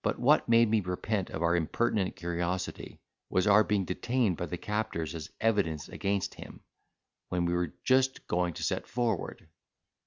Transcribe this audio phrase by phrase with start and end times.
[0.00, 4.56] But what made me repent of our impertinent curiosity was our being detained by the
[4.56, 6.62] captors, as evidence against him,
[7.28, 9.46] when we were just going to set forward.